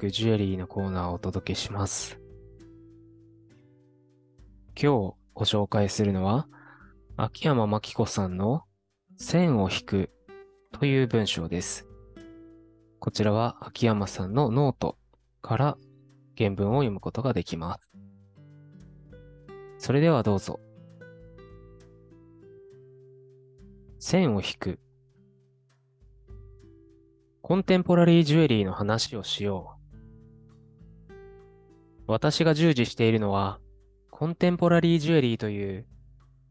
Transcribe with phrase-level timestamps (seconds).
[0.00, 2.18] くジュエリーのコーナーをお届けします。
[4.74, 6.48] 今日ご紹介するのは、
[7.18, 8.62] 秋山真樹子さんの
[9.18, 10.10] 線を引く
[10.72, 11.86] という文章です。
[12.98, 14.96] こちらは秋山さんのノート
[15.42, 15.78] から
[16.36, 17.92] 原文を読むことができます。
[19.76, 20.60] それではどうぞ。
[23.98, 24.80] 線を引く。
[27.42, 29.79] コンテンポラリージュエリーの話をしよう。
[32.10, 33.60] 私が従事しているのは、
[34.10, 35.86] コンテンポラリージュエリーという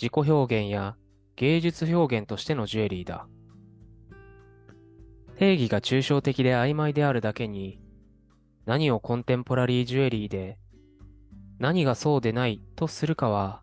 [0.00, 0.94] 自己表現や
[1.34, 3.26] 芸術表現としてのジュエリーだ。
[5.36, 7.80] 定義が抽象的で曖昧であるだけに、
[8.64, 10.56] 何をコンテンポラリージュエリーで、
[11.58, 13.62] 何がそうでないとするかは、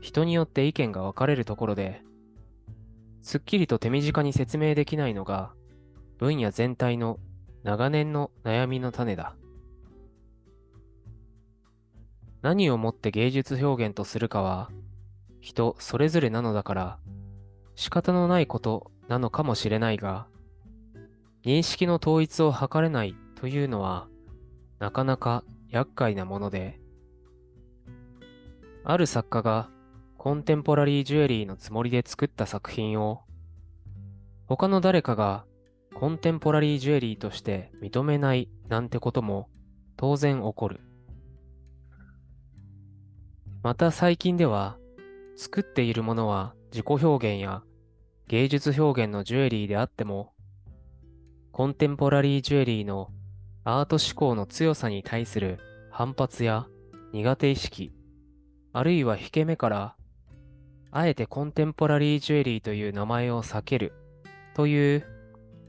[0.00, 2.00] 人によって意見が分かれるところで、
[3.22, 5.52] すっきりと手短に説明できないのが、
[6.18, 7.18] 分野全体の
[7.64, 9.34] 長年の悩みの種だ。
[12.46, 14.70] 何をもって芸術表現とするかは、
[15.40, 16.98] 人それぞれなのだから、
[17.74, 20.28] 仕方のないことなのかもしれないが、
[21.44, 24.06] 認識の統一を図れないというのは、
[24.78, 26.78] なかなか厄介なもので、
[28.84, 29.68] ある作家が
[30.16, 33.24] コンテンポラリージュエリーのつもりで作った作品を、
[34.46, 35.46] 他の誰かが
[35.96, 39.48] コンテンポラリージュエリーとして認めないなんてことも
[39.96, 40.85] 当然起こる。
[43.66, 44.78] また最近では、
[45.34, 47.64] 作っているものは自己表現や
[48.28, 50.34] 芸術表現のジュエリーであっても、
[51.50, 53.10] コンテンポラリージュエリーの
[53.64, 55.58] アート思考の強さに対する
[55.90, 56.68] 反発や
[57.12, 57.92] 苦手意識、
[58.72, 59.96] あるいは引け目から、
[60.92, 63.94] あえてコンテンポラリージュエリーという名前を避ける
[64.54, 65.04] という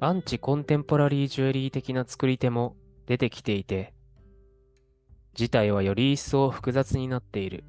[0.00, 2.76] アンチコンテンポラリージュエリー的な作り手も
[3.06, 3.94] 出てきていて、
[5.32, 7.64] 事態はより一層複雑になっている。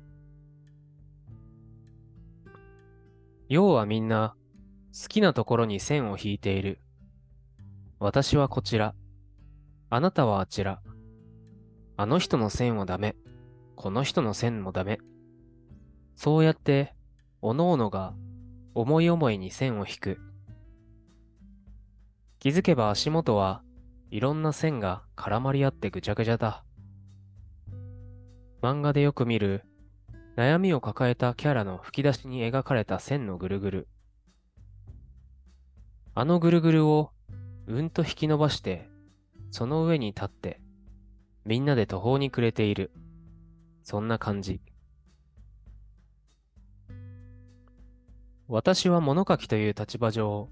[3.50, 4.35] 要はみんな
[4.94, 6.80] 好きなところに線を引いている。
[8.00, 8.94] 私はこちら。
[9.90, 10.81] あなたはあちら。
[11.96, 13.16] あの人の線はダメ。
[13.75, 15.00] この人の線もダメ。
[16.16, 16.96] そうやって、
[17.41, 18.13] おのおのが
[18.74, 20.19] 思い思いに線を引く。
[22.40, 23.62] 気づけば足元は
[24.09, 26.64] いろんな線が絡まり合ってぐちゃぐちゃだ。
[28.62, 29.64] 漫画でよく見る
[30.38, 33.88] 悩みを抱えたキャラの吹き出しに描かれた線のぐるぐる。
[36.14, 37.09] あのぐるぐるを
[37.66, 38.88] うんと引き伸ばして、
[39.50, 40.62] その上に立って、
[41.44, 42.92] みんなで途方に暮れている。
[43.81, 44.62] そんな感じ。
[48.47, 50.50] 私は物書きという立場上、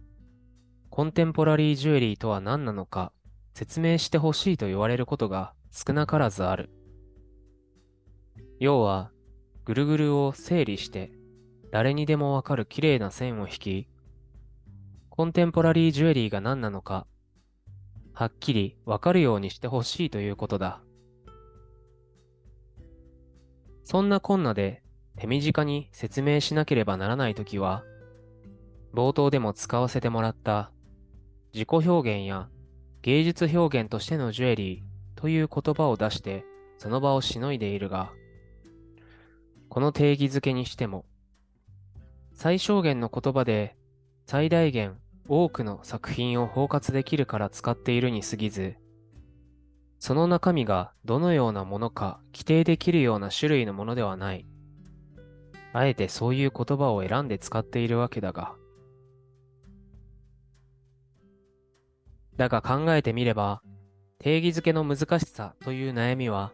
[0.90, 3.12] コンテンポラリージュエリーとは何なのか
[3.54, 6.72] 説明してほしいと言われることが少なからずある。
[8.60, 9.12] 要は、
[9.66, 11.12] ぐるぐるを整理して、
[11.72, 13.88] 誰にでもわかる綺麗な線を引き、
[15.10, 17.08] コンテンポラリージュエリーが何なのか、
[18.14, 20.82] はっきりわかるようにしてほしいということだ。
[23.84, 24.84] そんなこんなで
[25.18, 27.84] 手短に説明しなければならないときは、
[28.94, 30.72] 冒頭でも使わせてもらった
[31.54, 32.50] 自己表現や
[33.02, 36.46] 芸術表現としてのジュエリーという言葉を出して
[36.78, 38.12] その場をしのいでいるが、
[39.76, 41.04] この定義づけにしても、
[42.32, 43.76] 最小限の言葉で
[44.24, 44.96] 最大限
[45.28, 48.78] 多くの作品を包括できるから使っているに過ぎず、
[50.00, 54.46] その中身がどのようなものか規定できるような種類のものではない。
[55.74, 58.56] あえてそういう言葉を選んで使っているわけだが。
[62.38, 63.62] だが考えてみれば、
[64.20, 66.54] 定義づけの難しさという悩みは、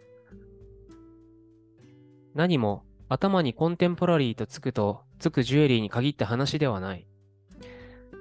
[2.33, 7.05] 何も頭にコンテンポラリーとつくとつくジュエリーに限った話ではない。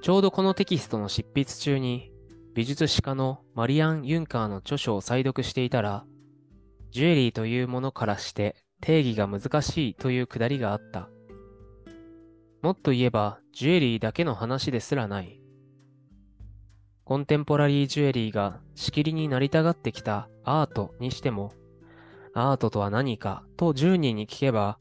[0.03, 2.11] ちょうどこのテキストの執筆中に
[2.57, 6.05] 美術史家のマリアン・ユンカーの著書を再読していたら、
[6.91, 11.09] ジュエリーというものからして定義が難しいというくだりがあった。
[12.61, 15.41] もっと言えばジュエリーだけの話ですらない。
[17.05, 21.53] コンテンポラリージュエリーがしきりになりたがってきたアートにしても、
[22.33, 24.79] アートとは何かと10人に聞けば、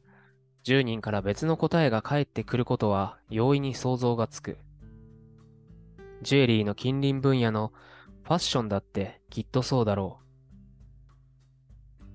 [0.66, 4.58] 10人から別の答えが返ってくることは容易に想像がつく。
[6.22, 7.72] ジュエリーの近隣分野の
[8.24, 10.26] ファッションだってきっとそうだろう。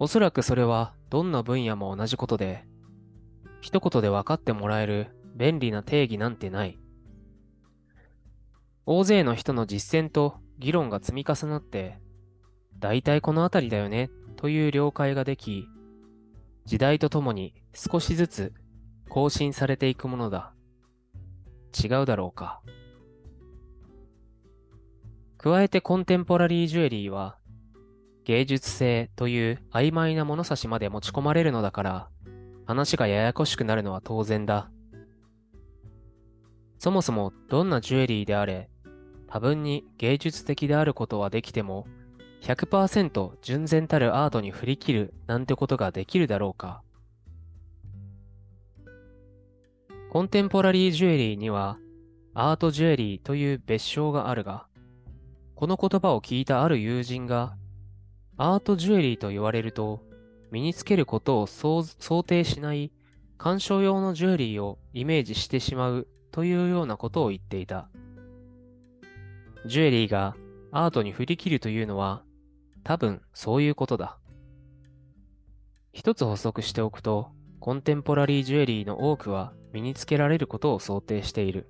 [0.01, 2.65] おそらくそれはどんな分野も同じことで、
[3.61, 6.79] 一言で分かってもらえる便利な定義なんてない。
[8.87, 11.99] 大勢の人の実践と議論が積み重なって、
[12.79, 14.11] 大体この辺りだよね
[14.45, 15.71] という了解ができ、
[16.67, 18.53] 時代とともに少しずつ
[19.09, 20.53] 更新されていくものだ。
[21.83, 22.61] 違うだろうか。
[25.39, 27.39] 加えてコンテンポラリージュエリーは
[28.25, 32.09] 芸術性という曖昧な物差しまで持ち込まれるのだから
[32.67, 34.71] 話がややこしくなるのは当然だ。
[36.77, 38.69] そもそもどんなジュエリーであれ
[39.27, 41.87] 多分に芸術的であることはできても
[42.45, 46.83] 100%純然たるアートに振り切るなんてことができるだろうか。
[50.11, 51.79] コンテンポラリージュエリーには
[52.35, 54.67] アートジュエリーという別称があるが、
[55.55, 57.57] この言葉を聞いたある友人が、
[58.37, 60.03] アートジュエリーと言われると、
[60.51, 61.85] 身につけることを想
[62.25, 62.91] 定しない
[63.39, 67.89] 鑑賞用のジュエリーをイメージしてしまうというようなことを言っていた。
[69.67, 70.35] ジュエリーが
[70.73, 72.24] アートに振り切るというのは、
[72.85, 74.19] 多分そういうことだ。
[75.93, 81.69] 一つ補足しておくと、コンテンポラリージュエリーの多くは身につけられることを想定している。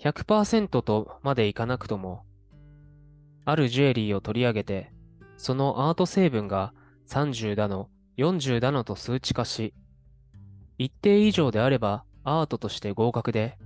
[0.00, 2.24] 100%とまでいかなくとも、
[3.44, 4.92] あるジュエリーを取り上げて、
[5.36, 6.72] そのアート成分が
[7.08, 7.88] 30だの、
[8.18, 9.74] 40だのと数値化し、
[10.78, 13.58] 一定以上であればアートとして合格で、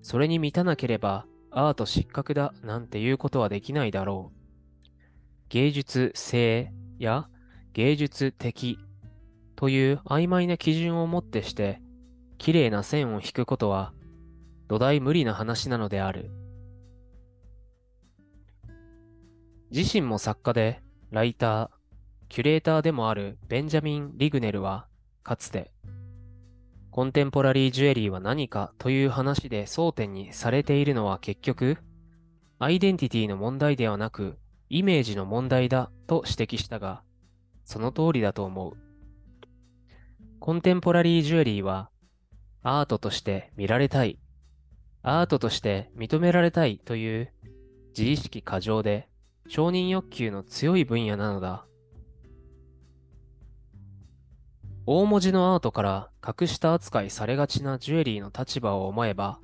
[0.00, 4.38] それに満たなければアート失格だなんていうことはできないだろう。
[5.50, 7.28] 芸術性や
[7.74, 8.78] 芸術的
[9.54, 11.80] という曖昧な基準をもってして、
[12.38, 13.92] 綺麗な線を引くことは
[14.68, 16.30] 土台無理な話なのである。
[19.70, 21.70] 自身も作家で、ライター、
[22.28, 24.86] キュレーターでもあるベンジャミン・リグネルは、
[25.22, 25.72] かつて、
[26.92, 31.78] コンテンポラリージュエリーは何かという話で争点にされているのは結局、
[32.58, 34.36] アイデンティティの問題ではなく、
[34.68, 37.02] イメージの問題だと指摘したが、
[37.64, 38.76] その通りだと思う。
[40.38, 41.88] コンテンポラリージュエリーは、
[42.62, 44.18] アートとして見られたい、
[45.00, 47.32] アートとして認められたいという
[47.96, 49.08] 自意識過剰で
[49.48, 51.64] 承認欲求の強い分野なのだ。
[54.84, 59.38] 大文字のアートから格下扱いされがちなジュエリーの立場を思えば、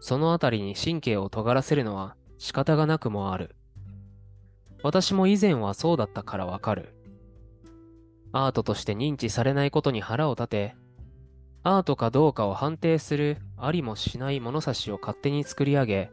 [0.00, 3.56] そのあたりに神経を尖らせるのは仕方がなくもある。
[4.82, 6.94] 私も以前はそうだったからわかる。
[8.32, 10.76] アートとして認知されないことに腹を立て、
[11.62, 16.10] アートかどうかを判定するありもしない物差しを勝手に作り上げ、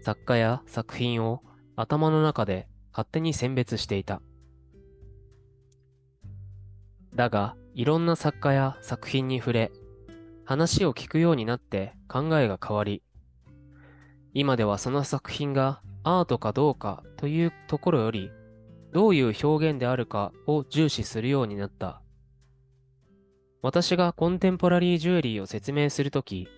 [0.00, 1.42] 作家や作品を
[1.76, 4.20] 頭の中で勝手に選別していた。
[7.14, 9.72] だが、いろんな作家や作品に触れ、
[10.44, 13.02] 話を聞くようになって考えが変わり、
[14.34, 18.30] 今ではその作品がアートかどうかというところより、
[18.92, 22.02] どういう表現であるかを重視するようになった。
[23.62, 26.48] 私がコンテンポラリージュエリーを説明するとき、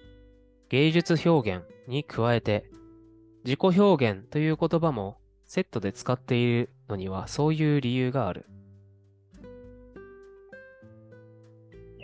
[0.69, 2.65] 芸術表現に加えて、
[3.45, 8.47] 自己表現という言葉もセットで使っているのにはそういう理由がある。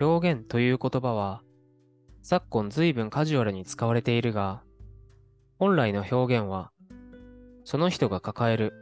[0.01, 1.43] 表現という言葉は、
[2.23, 4.63] 昨今随分カジュアルに使われているが、
[5.59, 6.71] 本来の表現は、
[7.65, 8.73] その人が抱える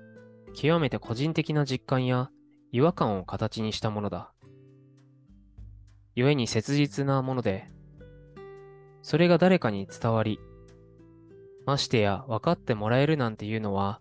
[0.55, 2.31] 極めて個人的な実感や
[2.71, 4.33] 違和感を形にしたものだ。
[6.15, 7.69] 故に切実なもので、
[9.03, 10.39] それが誰かに伝わり、
[11.67, 14.01] ましてや分かってもらえるなんていうのは、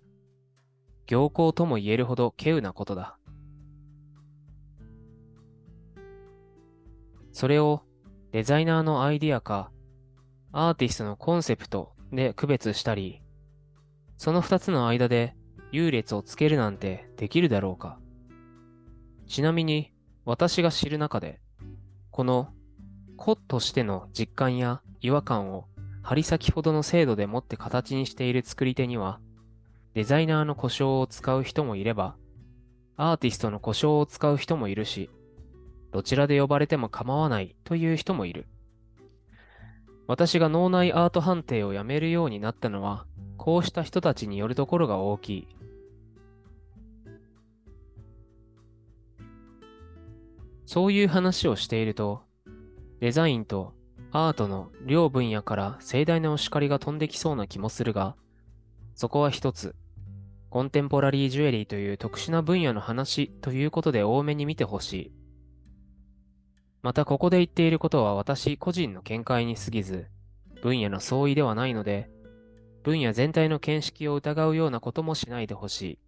[1.08, 3.18] 行幸とも言えるほど稀有なことだ。
[7.38, 7.84] それを
[8.32, 9.70] デザイナーのアイディアか
[10.52, 13.22] アーティストのコンセプトで区別したり、
[14.18, 15.36] その二つの間で
[15.72, 18.00] 優劣をつけるなんてできるだろうか。
[19.28, 19.94] ちなみに
[20.26, 21.40] 私が知る中で、
[22.10, 22.50] この
[23.18, 25.68] 個としての実感や違和感を
[26.02, 29.20] 針先ほどの精度でもって形にしている作り手には、
[29.94, 32.16] デザイナーの故障を使う人もいれば、
[32.96, 35.12] アーティストの故障を使う人もいるし、
[35.92, 38.48] どちらで呼ばれても構わないという人もいる。
[40.08, 43.06] 私が脳内アート判定をやめるようになったのは、
[43.38, 45.48] こうした人たちによるところが大きい。
[50.66, 52.24] そういう話をしていると、
[53.00, 53.74] デザインと
[54.12, 58.16] アートの両分野から盛大なお叱りが飛んできそうな気もするが、
[58.96, 59.76] そこは一つ、
[60.50, 65.17] コンテンポラリージュエリーという特殊な分野の話ということで多めに見てほしい。
[66.82, 70.08] またここで言っていることは私個人の見解に過ぎず、
[70.62, 72.10] 分野の相違ではないので、
[72.84, 76.00] 分野全体の見識を疑うようなこともしないでほしい。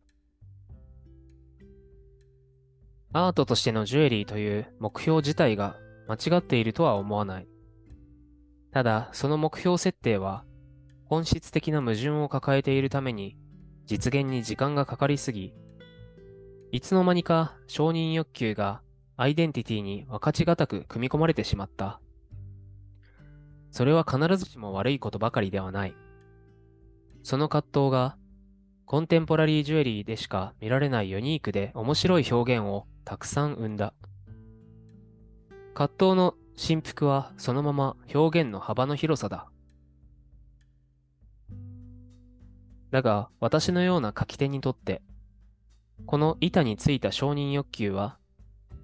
[3.11, 5.75] アートとしてのジュエリーという目標自体が
[6.07, 7.47] 間違っているとは思わない。
[8.71, 10.45] ただ、その目標設定は
[11.05, 13.35] 本質的な矛盾を抱えているために
[13.87, 15.53] 実現に時間がかかりすぎ、
[16.71, 18.81] いつの間にか承認欲求が
[19.21, 21.99] アイデンティティに分かちがたく組み込まれてしまった。
[23.69, 25.93] それは必ずしも悪いことばかりではない。
[27.21, 28.15] その葛藤が
[28.85, 33.93] コンテンポラリージュエリーでしか見られないユニークで面白い表現をたくさん生んだ。
[35.73, 39.49] 葛藤の振幅はそのまま表現の幅の広さだ。
[42.89, 45.01] だが私のような書き手にとって、
[46.05, 48.17] この板についた承認欲求は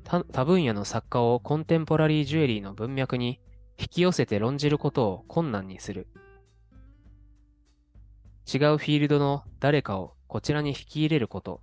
[0.06, 3.40] 多分野の作家をコンテンポラリージュエリーの文脈に
[3.80, 6.08] 引き寄せて論じることを困難にする。
[8.48, 11.62] 違うフィールドの誰かをこちらに引き入れること。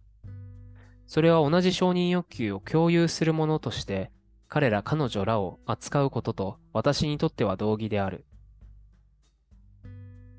[1.06, 4.10] それは同じ承認欲求を共有するものとして
[4.48, 8.26] 彼ら彼女らを扱うことと私にとっては同義である。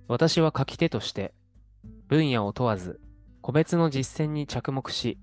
[0.09, 1.33] 私は書き手として
[2.09, 2.99] 分野を問わず
[3.41, 5.17] 個別の実践に着目し、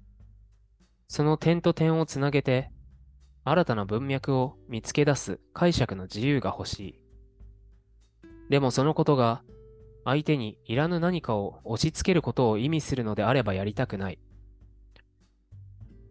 [1.12, 2.70] その点と点をつなげて
[3.42, 7.00] 新たな文脈を見つけ出す解釈の自由が欲しい。
[8.48, 9.42] でもそのことが
[10.04, 14.20] 相手にいらぬ何かを押し付けることを意味するのであればやりたくない。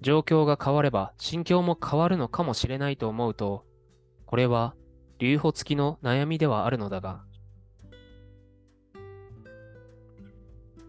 [0.01, 3.63] 状況が変われば心境も変わるのかもしれないと思うと、
[4.25, 4.75] これは
[5.18, 7.24] 留保付きの悩みではあるのだが、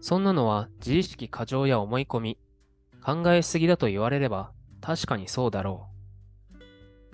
[0.01, 2.37] そんなのは自意識過剰や思い込み、
[3.03, 5.87] 考えすぎだと言われれば確かにそうだろ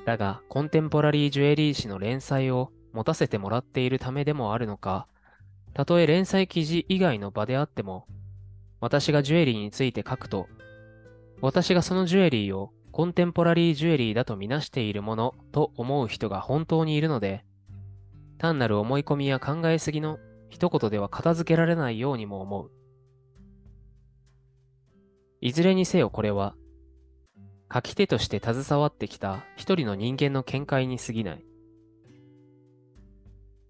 [0.02, 0.06] う。
[0.06, 5.08] だが、コンテンポラリージュエリー誌の連載を持たせてもらっているためでもあるのか、
[5.74, 8.08] たとえ連載記事以外の場であっても、
[8.80, 10.48] 私がジュエリーについて書くと、
[11.42, 17.44] 私がそのジュエリーをコンテンポラリージュエリーだとみなしているものと思う人が本当にいるので、
[18.38, 22.72] 単なる思い込みや考えすぎの一言では片付けられないようにも思う。
[25.40, 26.56] いずれにせよこれは、
[27.72, 31.46] 書き手として携わってきた一人の人間の見解に過ぎない。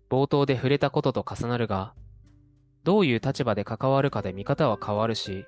[0.09, 1.93] 冒頭で触れたことと重なるが、
[2.83, 5.45] どういう立場で関わるかで見方は変わるし、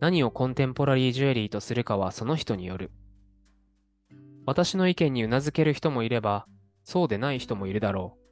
[0.00, 2.90] 何をコンテンポラリージュエリーとするかはその人による。
[4.46, 6.46] 私の意見にうなずける人もいれば、
[6.84, 8.26] そうでない人もいるだろう。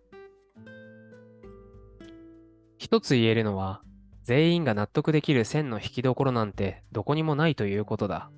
[2.78, 3.82] 一つ言えるのは、
[4.24, 8.30] 全員が納得できる線の引きどころなんてどこにもないということだ。